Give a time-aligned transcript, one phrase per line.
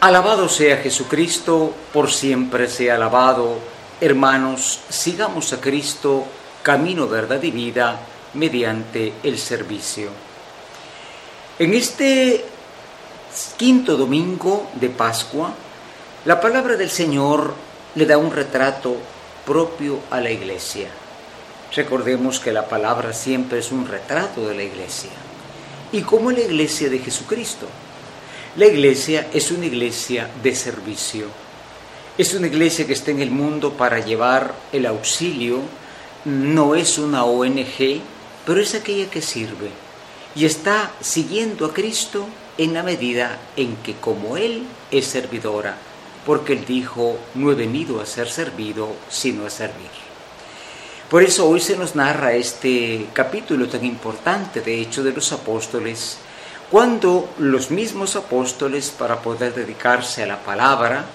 [0.00, 3.58] Alabado sea Jesucristo, por siempre sea alabado.
[4.00, 6.24] Hermanos, sigamos a Cristo,
[6.62, 7.98] camino, verdad y vida,
[8.34, 10.10] mediante el servicio.
[11.58, 12.44] En este
[13.56, 15.50] quinto domingo de Pascua,
[16.26, 17.54] la palabra del Señor
[17.96, 18.94] le da un retrato
[19.44, 20.90] propio a la iglesia.
[21.74, 25.10] Recordemos que la palabra siempre es un retrato de la iglesia.
[25.90, 27.66] Y como la iglesia de Jesucristo.
[28.58, 31.26] La iglesia es una iglesia de servicio.
[32.18, 35.60] Es una iglesia que está en el mundo para llevar el auxilio.
[36.24, 38.00] No es una ONG,
[38.44, 39.70] pero es aquella que sirve.
[40.34, 42.26] Y está siguiendo a Cristo
[42.58, 45.76] en la medida en que como Él es servidora,
[46.26, 49.86] porque Él dijo, no he venido a ser servido, sino a servir.
[51.08, 56.18] Por eso hoy se nos narra este capítulo tan importante, de hecho, de los apóstoles,
[56.70, 61.06] cuando los mismos apóstoles, para poder dedicarse a la palabra,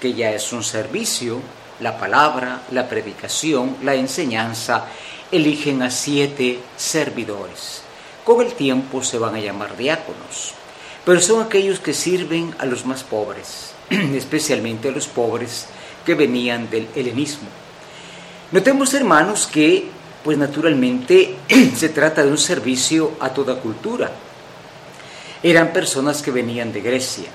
[0.00, 1.40] que ya es un servicio,
[1.80, 4.86] la palabra, la predicación, la enseñanza,
[5.30, 7.82] eligen a siete servidores.
[8.24, 10.54] Con el tiempo se van a llamar diáconos,
[11.04, 15.66] pero son aquellos que sirven a los más pobres, especialmente a los pobres
[16.06, 17.48] que venían del helenismo.
[18.50, 19.90] Notemos, hermanos, que,
[20.24, 21.36] pues naturalmente,
[21.76, 24.10] se trata de un servicio a toda cultura
[25.42, 27.28] eran personas que venían de Grecia.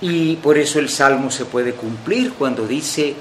[0.00, 3.14] Y por eso el salmo se puede cumplir cuando dice,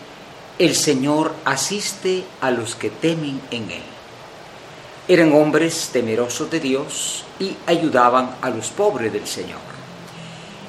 [0.59, 3.83] el Señor asiste a los que temen en Él.
[5.07, 9.59] Eran hombres temerosos de Dios y ayudaban a los pobres del Señor.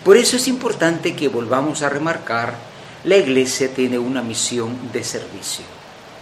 [0.04, 2.54] Por eso es importante que volvamos a remarcar,
[3.04, 5.64] la iglesia tiene una misión de servicio.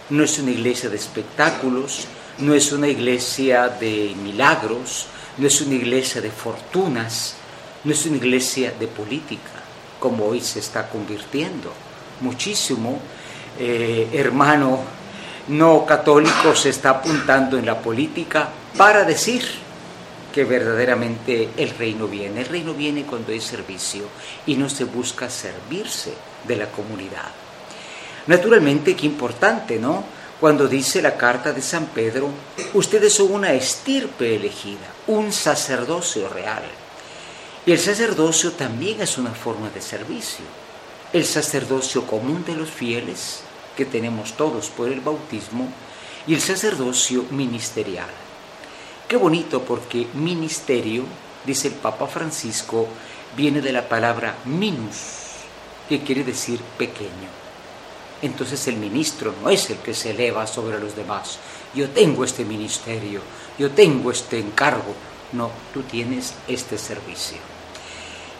[0.09, 2.07] No es una iglesia de espectáculos,
[2.39, 7.35] no es una iglesia de milagros, no es una iglesia de fortunas,
[7.83, 9.51] no es una iglesia de política,
[9.99, 11.71] como hoy se está convirtiendo.
[12.21, 12.99] Muchísimo
[13.59, 14.79] eh, hermano
[15.49, 19.43] no católico se está apuntando en la política para decir
[20.33, 22.41] que verdaderamente el reino viene.
[22.41, 24.03] El reino viene cuando hay servicio
[24.45, 26.13] y no se busca servirse
[26.47, 27.31] de la comunidad.
[28.27, 30.03] Naturalmente, qué importante, ¿no?
[30.39, 32.29] Cuando dice la carta de San Pedro,
[32.73, 36.61] ustedes son una estirpe elegida, un sacerdocio real.
[37.65, 40.45] Y el sacerdocio también es una forma de servicio.
[41.11, 43.41] El sacerdocio común de los fieles,
[43.75, 45.69] que tenemos todos por el bautismo,
[46.27, 48.09] y el sacerdocio ministerial.
[49.07, 51.03] Qué bonito porque ministerio,
[51.45, 52.87] dice el Papa Francisco,
[53.35, 54.97] viene de la palabra minus,
[55.89, 57.46] que quiere decir pequeño
[58.21, 61.37] entonces el ministro no es el que se eleva sobre los demás.
[61.73, 63.21] Yo tengo este ministerio,
[63.59, 64.93] yo tengo este encargo.
[65.33, 67.37] No, tú tienes este servicio.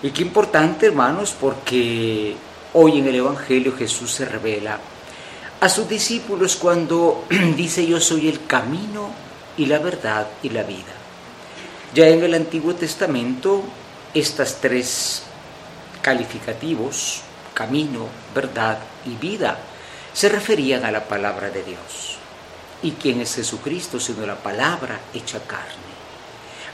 [0.02, 2.36] Y qué importante, hermanos, porque
[2.74, 4.80] hoy en el Evangelio Jesús se revela
[5.60, 9.10] a sus discípulos cuando dice yo soy el camino
[9.58, 10.94] y la verdad y la vida.
[11.94, 13.64] Ya en el Antiguo Testamento,
[14.14, 15.24] estas tres
[16.02, 17.22] calificativos
[17.58, 19.58] camino, verdad y vida,
[20.14, 22.20] se referían a la palabra de Dios.
[22.84, 25.98] ¿Y quién es Jesucristo sino la palabra hecha carne?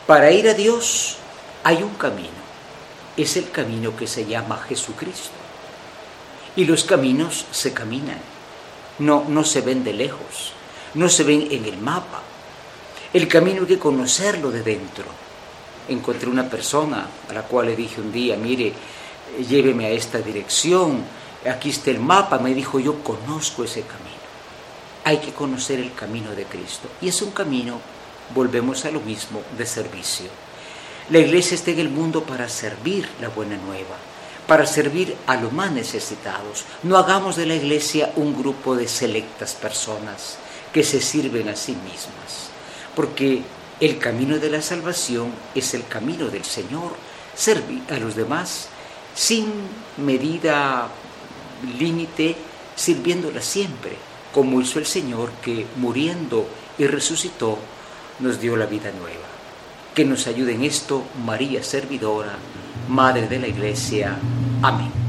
[0.06, 1.16] Para ir a Dios
[1.64, 2.44] hay un camino.
[3.16, 5.40] Es el camino que se llama Jesucristo.
[6.58, 8.20] Y los caminos se caminan.
[9.00, 10.52] No, no se ven de lejos.
[10.96, 12.20] No se ven en el mapa.
[13.14, 15.06] El camino hay que conocerlo de dentro.
[15.88, 18.74] Encontré una persona a la cual le dije un día, mire,
[19.38, 21.04] lléveme a esta dirección,
[21.50, 24.04] aquí está el mapa, me dijo, yo conozco ese camino.
[25.04, 26.88] Hay que conocer el camino de Cristo.
[27.02, 27.80] Y es un camino,
[28.34, 30.28] volvemos a lo mismo, de servicio.
[31.10, 33.98] La iglesia está en el mundo para servir la buena nueva,
[34.48, 36.64] para servir a los más necesitados.
[36.84, 40.38] No hagamos de la iglesia un grupo de selectas personas
[40.72, 42.50] que se sirven a sí mismas,
[42.96, 43.42] porque
[43.82, 46.96] el camino de la salvación es el camino del Señor,
[47.36, 48.70] servir a los demás
[49.16, 49.46] sin
[49.98, 50.88] medida
[51.80, 52.36] límite,
[52.76, 53.98] sirviéndola siempre,
[54.34, 57.58] como hizo el Señor que muriendo y resucitó
[58.20, 59.28] nos dio la vida nueva.
[59.94, 62.36] Que nos ayude en esto María Servidora,
[62.90, 64.18] Madre de la Iglesia.
[64.62, 65.03] Amén.